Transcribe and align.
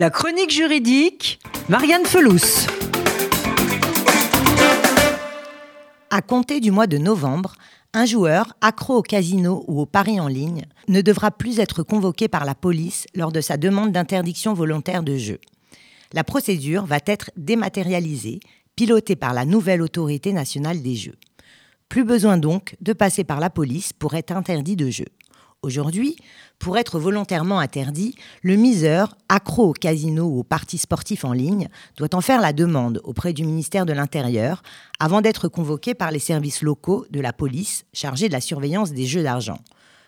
La 0.00 0.10
chronique 0.10 0.52
juridique, 0.52 1.40
Marianne 1.68 2.04
Felous. 2.06 2.68
À 6.08 6.22
compter 6.22 6.60
du 6.60 6.70
mois 6.70 6.86
de 6.86 6.98
novembre, 6.98 7.56
un 7.92 8.06
joueur 8.06 8.54
accro 8.60 8.98
au 8.98 9.02
casino 9.02 9.64
ou 9.66 9.80
au 9.80 9.86
pari 9.86 10.20
en 10.20 10.28
ligne 10.28 10.66
ne 10.86 11.00
devra 11.00 11.32
plus 11.32 11.58
être 11.58 11.82
convoqué 11.82 12.28
par 12.28 12.44
la 12.44 12.54
police 12.54 13.06
lors 13.16 13.32
de 13.32 13.40
sa 13.40 13.56
demande 13.56 13.90
d'interdiction 13.90 14.54
volontaire 14.54 15.02
de 15.02 15.16
jeu. 15.16 15.40
La 16.12 16.22
procédure 16.22 16.86
va 16.86 17.00
être 17.04 17.32
dématérialisée, 17.36 18.38
pilotée 18.76 19.16
par 19.16 19.34
la 19.34 19.44
nouvelle 19.44 19.82
autorité 19.82 20.32
nationale 20.32 20.80
des 20.80 20.94
jeux. 20.94 21.16
Plus 21.88 22.04
besoin 22.04 22.38
donc 22.38 22.76
de 22.80 22.92
passer 22.92 23.24
par 23.24 23.40
la 23.40 23.50
police 23.50 23.92
pour 23.92 24.14
être 24.14 24.30
interdit 24.30 24.76
de 24.76 24.90
jeu. 24.90 25.06
Aujourd'hui, 25.62 26.14
pour 26.60 26.78
être 26.78 27.00
volontairement 27.00 27.58
interdit, 27.58 28.14
le 28.42 28.54
miseur, 28.54 29.16
accro 29.28 29.70
au 29.70 29.72
casino 29.72 30.24
ou 30.24 30.38
aux 30.38 30.44
partis 30.44 30.78
sportifs 30.78 31.24
en 31.24 31.32
ligne, 31.32 31.68
doit 31.96 32.14
en 32.14 32.20
faire 32.20 32.40
la 32.40 32.52
demande 32.52 33.00
auprès 33.02 33.32
du 33.32 33.44
ministère 33.44 33.84
de 33.84 33.92
l'Intérieur 33.92 34.62
avant 35.00 35.20
d'être 35.20 35.48
convoqué 35.48 35.94
par 35.94 36.12
les 36.12 36.20
services 36.20 36.62
locaux 36.62 37.06
de 37.10 37.18
la 37.20 37.32
police 37.32 37.86
chargés 37.92 38.28
de 38.28 38.34
la 38.34 38.40
surveillance 38.40 38.92
des 38.92 39.04
jeux 39.04 39.24
d'argent. 39.24 39.58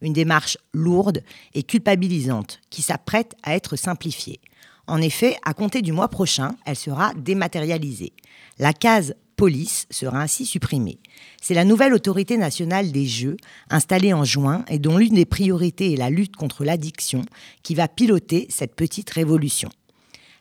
Une 0.00 0.12
démarche 0.12 0.58
lourde 0.72 1.24
et 1.54 1.64
culpabilisante 1.64 2.60
qui 2.70 2.82
s'apprête 2.82 3.34
à 3.42 3.56
être 3.56 3.74
simplifiée. 3.74 4.40
En 4.86 5.00
effet, 5.00 5.36
à 5.44 5.54
compter 5.54 5.82
du 5.82 5.90
mois 5.90 6.08
prochain, 6.08 6.54
elle 6.66 6.76
sera 6.76 7.14
dématérialisée. 7.14 8.12
La 8.60 8.72
case 8.72 9.16
police 9.42 9.88
sera 9.90 10.20
ainsi 10.20 10.46
supprimée. 10.46 11.00
C'est 11.40 11.54
la 11.54 11.64
nouvelle 11.64 11.94
autorité 11.94 12.36
nationale 12.36 12.92
des 12.92 13.06
jeux, 13.06 13.36
installée 13.70 14.12
en 14.12 14.22
juin 14.22 14.64
et 14.68 14.78
dont 14.78 14.98
l'une 14.98 15.14
des 15.14 15.24
priorités 15.24 15.94
est 15.94 15.96
la 15.96 16.10
lutte 16.10 16.36
contre 16.36 16.64
l'addiction, 16.64 17.24
qui 17.64 17.74
va 17.74 17.88
piloter 17.88 18.46
cette 18.50 18.76
petite 18.76 19.10
révolution. 19.10 19.68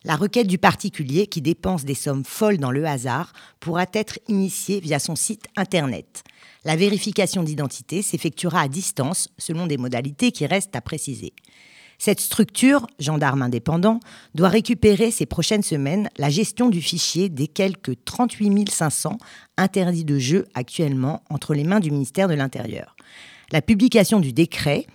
La 0.04 0.16
requête 0.16 0.45
du 0.45 0.59
particulier 0.59 1.26
qui 1.26 1.42
dépense 1.42 1.84
des 1.84 1.95
sommes 1.95 2.23
folles 2.23 2.59
dans 2.59 2.70
le 2.70 2.86
hasard 2.86 3.34
pourra 3.59 3.88
être 3.92 4.20
initiée 4.28 4.80
via 4.80 5.00
son 5.00 5.16
site 5.16 5.45
Internet. 5.58 6.23
La 6.64 6.75
vérification 6.75 7.42
d'identité 7.42 8.03
s'effectuera 8.03 8.62
à 8.62 8.68
distance 8.68 9.30
selon 9.40 9.66
des 9.66 9.78
modalités 9.78 10.31
qui 10.31 10.45
restent 10.45 10.75
à 10.75 10.81
préciser. 10.81 11.34
Cette 12.03 12.19
structure, 12.19 12.88
gendarme 12.97 13.44
indépendant, 13.44 13.99
doit 14.33 14.49
récupérer 14.49 15.11
ces 15.11 15.27
prochaines 15.27 15.61
semaines 15.61 16.09
la 16.17 16.31
gestion 16.31 16.67
du 16.67 16.81
fichier 16.81 17.30
des 17.30 17.45
quelques 17.45 18.03
38 18.05 18.71
500 18.71 19.19
interdits 19.55 20.03
de 20.03 20.17
jeu 20.17 20.47
actuellement 20.55 21.22
entre 21.29 21.53
les 21.53 21.63
mains 21.63 21.79
du 21.79 21.91
ministère 21.91 22.27
de 22.27 22.33
l'Intérieur. 22.33 22.95
La 23.52 23.61
publication 23.61 24.19
du 24.19 24.33
décret 24.33 24.88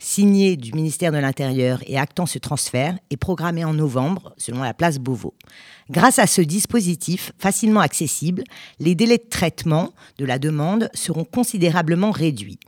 signé 0.00 0.58
du 0.58 0.74
ministère 0.74 1.12
de 1.12 1.16
l'Intérieur 1.16 1.80
et 1.86 1.96
actant 1.96 2.26
ce 2.26 2.38
transfert 2.38 2.98
est 3.08 3.16
programmée 3.16 3.64
en 3.64 3.72
novembre 3.72 4.34
selon 4.36 4.62
la 4.62 4.74
place 4.74 4.98
Beauvau. 4.98 5.32
Grâce 5.88 6.18
à 6.18 6.26
ce 6.26 6.42
dispositif 6.42 7.32
facilement 7.38 7.80
accessible, 7.80 8.44
les 8.80 8.94
délais 8.94 9.16
de 9.16 9.30
traitement 9.30 9.94
de 10.18 10.26
la 10.26 10.38
demande 10.38 10.90
seront 10.92 11.24
considérablement 11.24 12.10
réduits. 12.10 12.60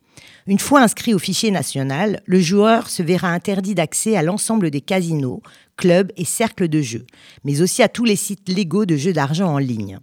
Une 0.47 0.59
fois 0.59 0.83
inscrit 0.83 1.15
au 1.15 1.19
fichier 1.19 1.51
national, 1.51 2.21
le 2.27 2.41
joueur 2.41 2.91
se 2.91 3.03
verra 3.03 3.29
interdit 3.29 3.75
d'accès 3.75 4.17
à 4.17 4.23
l'ensemble 4.23 4.71
des 4.71 4.81
casinos, 4.81 5.43
clubs 5.77 6.11
et 6.17 6.25
cercles 6.25 6.69
de 6.69 6.81
jeux, 6.81 7.07
mais 7.45 7.61
aussi 7.61 7.83
à 7.83 7.89
tous 7.89 8.05
les 8.05 8.17
sites 8.17 8.49
légaux 8.49 8.87
de 8.87 8.97
jeux 8.97 9.13
d'argent 9.13 9.49
en 9.49 9.59
ligne. 9.59 9.99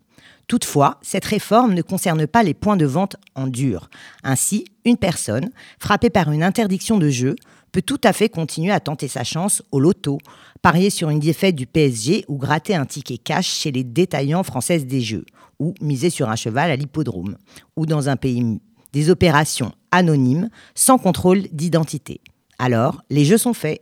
Toutefois, 0.47 0.97
cette 1.03 1.25
réforme 1.25 1.75
ne 1.75 1.83
concerne 1.83 2.25
pas 2.25 2.41
les 2.41 2.55
points 2.55 2.77
de 2.77 2.85
vente 2.85 3.17
en 3.35 3.45
dur. 3.45 3.89
Ainsi, 4.23 4.66
une 4.83 4.97
personne, 4.97 5.51
frappée 5.77 6.09
par 6.09 6.31
une 6.31 6.41
interdiction 6.41 6.97
de 6.97 7.09
jeu, 7.09 7.35
peut 7.71 7.83
tout 7.83 8.01
à 8.03 8.13
fait 8.13 8.29
continuer 8.29 8.71
à 8.71 8.79
tenter 8.79 9.07
sa 9.07 9.23
chance 9.23 9.61
au 9.71 9.79
loto, 9.79 10.17
parier 10.63 10.89
sur 10.89 11.11
une 11.11 11.19
défaite 11.19 11.55
du 11.55 11.67
PSG 11.67 12.25
ou 12.27 12.38
gratter 12.38 12.73
un 12.73 12.85
ticket 12.85 13.19
cash 13.19 13.47
chez 13.47 13.71
les 13.71 13.83
détaillants 13.83 14.41
françaises 14.41 14.88
des 14.88 15.01
jeux, 15.01 15.25
ou 15.59 15.75
miser 15.81 16.09
sur 16.09 16.29
un 16.29 16.35
cheval 16.35 16.71
à 16.71 16.75
l'hippodrome, 16.75 17.38
ou 17.75 17.85
dans 17.85 18.09
un 18.09 18.16
pays 18.16 18.59
des 18.93 19.09
opérations 19.09 19.73
anonymes 19.91 20.50
sans 20.75 20.97
contrôle 20.97 21.44
d'identité. 21.51 22.22
Alors, 22.57 23.01
les 23.09 23.25
jeux 23.25 23.38
sont 23.38 23.53
faits. 23.53 23.77